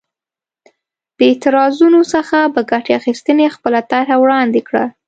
[1.17, 4.85] د اعتراضونو څخه په ګټې اخیستنې خپله طرحه وړاندې کړه.